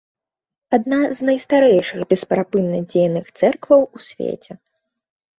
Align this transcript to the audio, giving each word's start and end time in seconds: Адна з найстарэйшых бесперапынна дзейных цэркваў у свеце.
Адна 0.75 0.97
з 1.17 1.25
найстарэйшых 1.29 1.99
бесперапынна 2.13 2.79
дзейных 2.91 3.25
цэркваў 3.43 3.85
у 3.99 4.03
свеце. 4.07 4.51